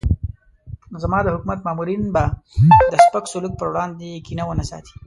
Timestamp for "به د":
2.15-2.93